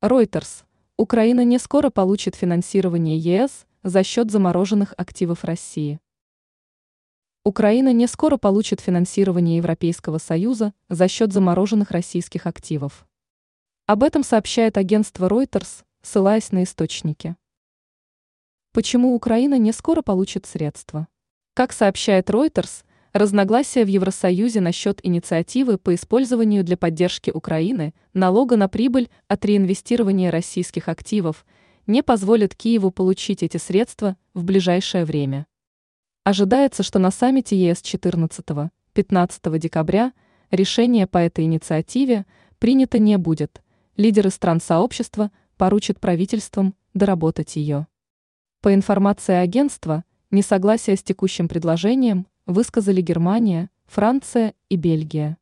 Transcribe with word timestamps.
Reuters. 0.00 0.64
Украина 0.96 1.44
не 1.44 1.58
скоро 1.58 1.90
получит 1.90 2.36
финансирование 2.36 3.18
ЕС 3.18 3.66
за 3.82 4.04
счет 4.04 4.30
замороженных 4.30 4.94
активов 4.96 5.42
России. 5.42 5.98
Украина 7.44 7.92
не 7.92 8.06
скоро 8.06 8.36
получит 8.36 8.80
финансирование 8.80 9.56
Европейского 9.56 10.18
Союза 10.18 10.72
за 10.88 11.08
счет 11.08 11.32
замороженных 11.32 11.90
российских 11.90 12.46
активов. 12.46 13.08
Об 13.86 14.04
этом 14.04 14.22
сообщает 14.22 14.76
агентство 14.78 15.28
Reuters, 15.28 15.82
ссылаясь 16.02 16.52
на 16.52 16.62
источники. 16.62 17.34
Почему 18.72 19.16
Украина 19.16 19.58
не 19.58 19.72
скоро 19.72 20.02
получит 20.02 20.46
средства? 20.46 21.08
Как 21.54 21.72
сообщает 21.72 22.30
Reuters, 22.30 22.84
разногласия 23.12 23.84
в 23.84 23.88
Евросоюзе 23.88 24.60
насчет 24.60 25.04
инициативы 25.04 25.78
по 25.78 25.94
использованию 25.94 26.64
для 26.64 26.76
поддержки 26.76 27.30
Украины 27.30 27.94
налога 28.12 28.56
на 28.56 28.68
прибыль 28.68 29.08
от 29.28 29.44
реинвестирования 29.44 30.30
российских 30.30 30.88
активов 30.88 31.46
не 31.86 32.02
позволят 32.02 32.54
Киеву 32.54 32.90
получить 32.90 33.42
эти 33.42 33.56
средства 33.56 34.16
в 34.34 34.44
ближайшее 34.44 35.04
время. 35.04 35.46
Ожидается, 36.24 36.82
что 36.82 36.98
на 36.98 37.10
саммите 37.10 37.56
ЕС 37.56 37.80
14-15 37.82 38.68
декабря 39.58 40.12
решение 40.50 41.06
по 41.06 41.18
этой 41.18 41.44
инициативе 41.44 42.26
принято 42.58 42.98
не 42.98 43.16
будет. 43.16 43.62
Лидеры 43.96 44.30
стран 44.30 44.60
сообщества 44.60 45.30
поручат 45.56 45.98
правительствам 45.98 46.74
доработать 46.92 47.56
ее. 47.56 47.86
По 48.60 48.74
информации 48.74 49.34
агентства, 49.34 50.04
несогласие 50.30 50.96
с 50.96 51.02
текущим 51.02 51.48
предложением 51.48 52.26
высказали 52.48 53.02
Германия, 53.02 53.68
Франция 53.86 54.54
и 54.70 54.76
Бельгия. 54.76 55.36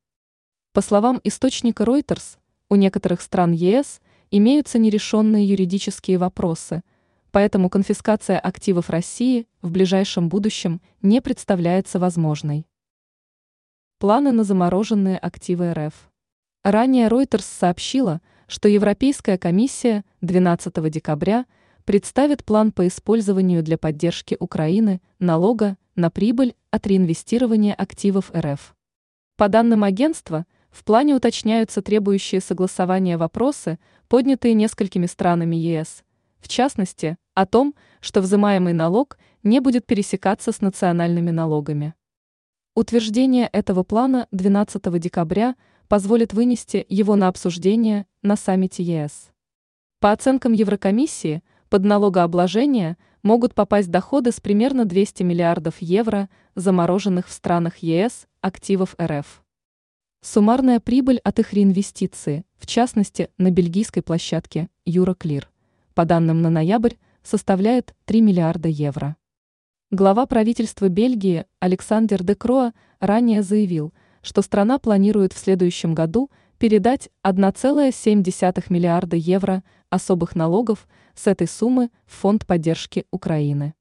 По 0.73 0.83
словам 0.83 1.21
источника 1.23 1.85
Reuters, 1.85 2.37
у 2.69 2.75
некоторых 2.75 3.23
стран 3.23 3.53
ЕС 3.53 4.01
имеются 4.33 4.81
нерешенные 4.81 5.47
юридические 5.47 6.19
вопросы, 6.19 6.83
поэтому 7.31 7.71
конфискация 7.71 8.41
активов 8.41 8.91
России 8.91 9.47
в 9.63 9.71
ближайшем 9.71 10.29
будущем 10.29 10.83
не 11.01 11.23
представляется 11.23 12.01
возможной. 12.01 12.67
Планы 13.99 14.33
на 14.33 14.43
замороженные 14.43 15.17
активы 15.17 15.73
РФ. 15.73 16.11
Ранее 16.65 17.07
Reuters 17.07 17.47
сообщила, 17.59 18.21
что 18.49 18.69
Европейская 18.69 19.39
комиссия 19.39 20.05
12 20.23 20.91
декабря 20.91 21.47
представит 21.85 22.45
план 22.45 22.73
по 22.73 22.85
использованию 22.89 23.63
для 23.63 23.79
поддержки 23.79 24.37
Украины 24.41 25.01
налога 25.21 25.77
на 25.97 26.11
прибыль 26.11 26.55
от 26.71 26.87
реинвестирования 26.87 27.75
активов 27.75 28.31
РФ. 28.35 28.77
По 29.37 29.49
данным 29.49 29.83
агентства, 29.83 30.47
в 30.71 30.85
плане 30.85 31.15
уточняются 31.15 31.83
требующие 31.83 32.41
согласования 32.41 33.17
вопросы, 33.17 33.79
поднятые 34.09 34.55
несколькими 34.55 35.07
странами 35.07 35.57
ЕС, 35.57 36.05
в 36.39 36.49
частности, 36.49 37.17
о 37.35 37.47
том, 37.47 37.75
что 38.01 38.21
взимаемый 38.21 38.73
налог 38.73 39.19
не 39.43 39.61
будет 39.61 39.87
пересекаться 39.87 40.53
с 40.53 40.61
национальными 40.61 41.31
налогами. 41.31 41.95
Утверждение 42.75 43.49
этого 43.53 43.85
плана 43.85 44.29
12 44.33 45.01
декабря 45.01 45.57
позволит 45.89 46.35
вынести 46.35 46.85
его 46.89 47.17
на 47.17 47.29
обсуждение 47.29 48.07
на 48.23 48.37
саммите 48.37 48.83
ЕС. 48.83 49.31
По 49.99 50.13
оценкам 50.13 50.53
Еврокомиссии, 50.53 51.43
под 51.71 51.85
налогообложение 51.85 52.97
могут 53.27 53.55
попасть 53.55 53.91
доходы 53.91 54.31
с 54.31 54.41
примерно 54.41 54.85
200 54.85 55.25
миллиардов 55.25 55.75
евро, 55.81 56.31
замороженных 56.55 57.27
в 57.27 57.33
странах 57.33 57.79
ЕС, 57.79 58.29
активов 58.41 58.95
РФ. 59.03 59.43
Суммарная 60.23 60.79
прибыль 60.79 61.21
от 61.25 61.41
их 61.41 61.53
реинвестиции, 61.53 62.45
в 62.57 62.67
частности 62.67 63.29
на 63.37 63.51
бельгийской 63.51 64.03
площадке 64.03 64.69
Euroclear, 64.87 65.45
по 65.95 66.05
данным 66.05 66.41
на 66.41 66.51
ноябрь, 66.51 66.95
составляет 67.25 67.97
3 68.05 68.21
миллиарда 68.21 68.69
евро. 68.69 69.17
Глава 69.91 70.27
правительства 70.27 70.89
Бельгии 70.89 71.47
Александр 71.59 72.23
де 72.23 72.37
Кроа 72.37 72.75
ранее 73.01 73.43
заявил, 73.43 73.93
что 74.23 74.41
страна 74.41 74.79
планирует 74.79 75.33
в 75.33 75.39
следующем 75.39 75.95
году 75.95 76.31
передать 76.59 77.11
1,7 77.25 78.65
миллиарда 78.69 79.17
евро 79.17 79.65
особых 79.97 80.37
налогов 80.37 80.87
с 81.15 81.27
этой 81.27 81.49
суммы 81.49 81.91
в 82.07 82.15
Фонд 82.21 82.47
поддержки 82.47 83.05
Украины. 83.11 83.75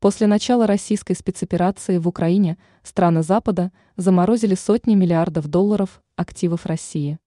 После 0.00 0.26
начала 0.26 0.66
российской 0.66 1.14
спецоперации 1.14 1.96
в 1.98 2.08
Украине 2.08 2.58
страны 2.82 3.22
Запада 3.22 3.72
заморозили 3.96 4.54
сотни 4.54 4.94
миллиардов 4.94 5.48
долларов 5.48 6.02
активов 6.16 6.66
России. 6.66 7.18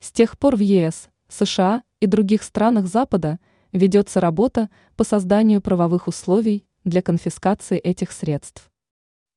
С 0.00 0.12
тех 0.12 0.38
пор 0.38 0.56
в 0.56 0.60
ЕС, 0.60 1.10
США 1.28 1.82
и 2.00 2.06
других 2.06 2.42
странах 2.44 2.86
Запада 2.86 3.38
ведется 3.72 4.20
работа 4.20 4.70
по 4.96 5.04
созданию 5.04 5.60
правовых 5.60 6.08
условий 6.08 6.64
для 6.84 7.02
конфискации 7.02 7.76
этих 7.76 8.12
средств. 8.12 8.70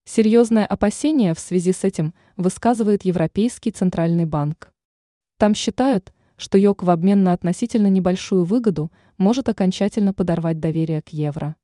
Серьезное 0.06 0.66
опасение 0.66 1.34
в 1.34 1.40
связи 1.40 1.74
с 1.74 1.84
этим 1.84 2.14
высказывает 2.38 3.06
Европейский 3.06 3.72
Центральный 3.72 4.26
банк. 4.26 4.72
Там 5.38 5.56
считают, 5.56 6.14
что 6.42 6.58
йог 6.58 6.82
в 6.82 6.90
обмен 6.90 7.24
на 7.24 7.34
относительно 7.34 7.86
небольшую 7.86 8.46
выгоду 8.46 8.92
может 9.20 9.48
окончательно 9.48 10.12
подорвать 10.12 10.60
доверие 10.60 11.04
к 11.04 11.10
евро. 11.10 11.56